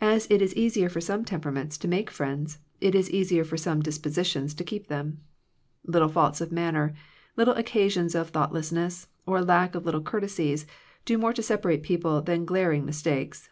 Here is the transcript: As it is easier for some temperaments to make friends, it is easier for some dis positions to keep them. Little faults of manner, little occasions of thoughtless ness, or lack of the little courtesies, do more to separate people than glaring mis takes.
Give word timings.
As 0.00 0.26
it 0.28 0.42
is 0.42 0.52
easier 0.56 0.88
for 0.88 1.00
some 1.00 1.24
temperaments 1.24 1.78
to 1.78 1.86
make 1.86 2.10
friends, 2.10 2.58
it 2.80 2.96
is 2.96 3.08
easier 3.08 3.44
for 3.44 3.56
some 3.56 3.80
dis 3.80 3.96
positions 3.96 4.54
to 4.54 4.64
keep 4.64 4.88
them. 4.88 5.20
Little 5.84 6.08
faults 6.08 6.40
of 6.40 6.50
manner, 6.50 6.94
little 7.36 7.54
occasions 7.54 8.16
of 8.16 8.30
thoughtless 8.30 8.72
ness, 8.72 9.06
or 9.24 9.40
lack 9.44 9.76
of 9.76 9.84
the 9.84 9.86
little 9.86 10.02
courtesies, 10.02 10.66
do 11.04 11.16
more 11.16 11.32
to 11.32 11.44
separate 11.44 11.84
people 11.84 12.20
than 12.22 12.44
glaring 12.44 12.84
mis 12.84 13.00
takes. 13.00 13.48